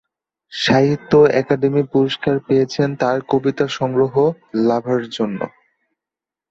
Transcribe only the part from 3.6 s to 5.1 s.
সংগ্রহ "লাভা"র